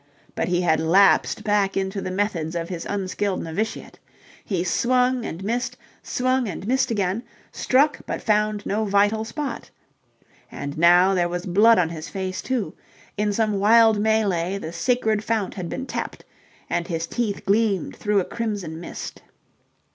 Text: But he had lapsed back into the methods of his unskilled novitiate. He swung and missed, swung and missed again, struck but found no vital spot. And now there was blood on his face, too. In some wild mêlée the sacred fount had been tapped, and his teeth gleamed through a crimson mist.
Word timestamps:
But 0.33 0.47
he 0.47 0.61
had 0.61 0.79
lapsed 0.79 1.43
back 1.43 1.77
into 1.77 2.01
the 2.01 2.09
methods 2.09 2.55
of 2.55 2.69
his 2.69 2.87
unskilled 2.87 3.43
novitiate. 3.43 3.99
He 4.43 4.63
swung 4.63 5.25
and 5.27 5.43
missed, 5.43 5.77
swung 6.01 6.47
and 6.47 6.65
missed 6.65 6.89
again, 6.89 7.21
struck 7.51 7.99
but 8.07 8.19
found 8.19 8.65
no 8.65 8.83
vital 8.83 9.23
spot. 9.23 9.69
And 10.51 10.75
now 10.75 11.13
there 11.13 11.29
was 11.29 11.45
blood 11.45 11.77
on 11.77 11.89
his 11.89 12.09
face, 12.09 12.41
too. 12.41 12.73
In 13.15 13.31
some 13.31 13.59
wild 13.59 13.99
mêlée 13.99 14.59
the 14.59 14.73
sacred 14.73 15.23
fount 15.23 15.53
had 15.53 15.69
been 15.69 15.85
tapped, 15.85 16.25
and 16.67 16.87
his 16.87 17.05
teeth 17.05 17.45
gleamed 17.45 17.95
through 17.95 18.19
a 18.21 18.25
crimson 18.25 18.79
mist. 18.79 19.21